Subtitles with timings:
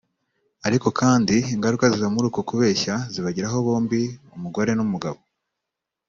[0.67, 4.01] ariko kandi ingaruka ziva muri uko kubeshya zibageraho bombi
[4.37, 5.19] umugore n’umugabo